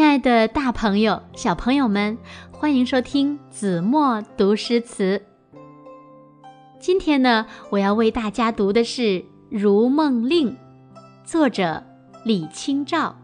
[0.00, 2.16] 亲爱的大朋友、小朋友们，
[2.50, 5.20] 欢迎收听子墨读诗词。
[6.78, 9.02] 今天呢，我要为大家读的是
[9.50, 10.52] 《如梦令》，
[11.22, 11.84] 作者
[12.24, 13.14] 李清照。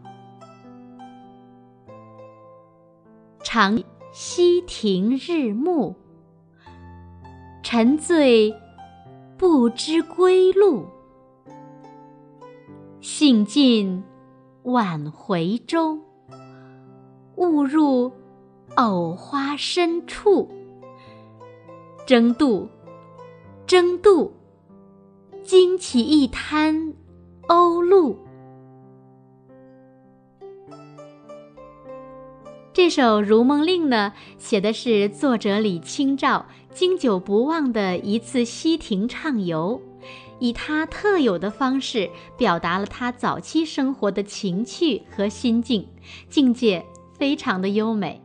[3.42, 5.94] 长溪亭日暮，
[7.62, 8.54] 沉醉
[9.38, 10.84] 不知归路。
[13.00, 14.04] 兴尽
[14.64, 16.05] 晚回舟。
[17.36, 18.12] 误入
[18.76, 20.48] 藕花深处，
[22.06, 22.68] 争渡，
[23.66, 24.32] 争渡，
[25.42, 26.94] 惊起一滩
[27.46, 28.16] 鸥鹭。
[32.72, 39.80] 这首《如梦令》呢，写的是作者李清照经久不忘的一次西亭畅游，
[40.38, 45.86] 以他特有的方式表达了他早期生活的情趣和心境，
[46.28, 46.84] 境界。
[47.18, 48.20] 非常的优美，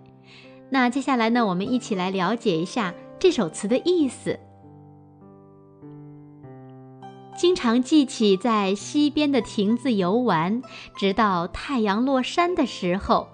[0.70, 4.38] 那接下来呢，我们一起来了解一下这首词的意思。
[7.38, 10.62] 经常记起在溪边的亭子游玩，
[10.98, 13.30] 直到太阳落山的时候，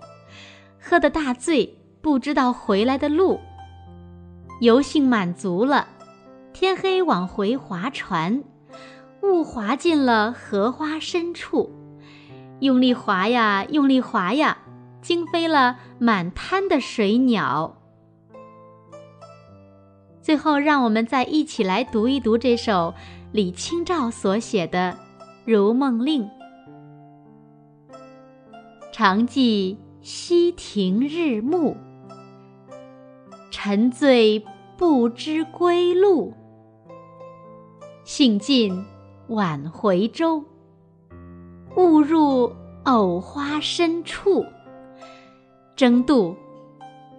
[0.80, 3.40] 喝得大醉，不知道回来的路。
[4.62, 5.88] 游兴满足了，
[6.54, 8.44] 天黑往回划船，
[9.24, 11.72] 误划进了荷花深处，
[12.60, 14.60] 用力划呀，用力划呀。
[15.02, 17.78] 惊飞了满滩的水鸟。
[20.22, 22.94] 最后，让我们再一起来读一读这首
[23.32, 24.98] 李清照所写的
[25.46, 26.24] 《如梦令》：
[28.92, 31.78] 常记溪亭日暮，
[33.52, 36.34] 沉醉不知归路。
[38.04, 38.86] 兴尽
[39.28, 40.44] 晚回舟，
[41.78, 42.52] 误入
[42.84, 44.46] 藕花深处。
[45.78, 46.36] 争渡，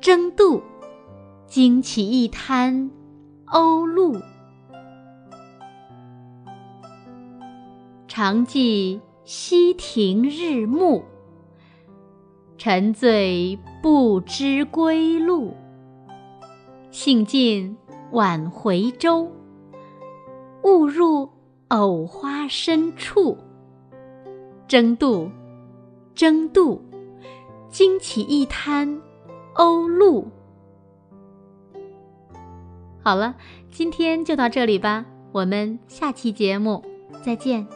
[0.00, 0.60] 争渡，
[1.46, 2.90] 惊起一滩
[3.46, 4.20] 鸥鹭。
[8.08, 11.04] 常记溪亭日暮，
[12.56, 15.54] 沉醉不知归路。
[16.90, 17.76] 兴尽
[18.10, 19.30] 晚回舟，
[20.64, 21.28] 误入
[21.68, 23.38] 藕花深处。
[24.66, 25.30] 争渡，
[26.12, 26.82] 争渡。
[27.70, 29.00] 惊起一滩
[29.54, 30.26] 鸥鹭。
[33.02, 33.34] 好了，
[33.70, 36.84] 今天就到这里吧，我们下期节目
[37.22, 37.66] 再见。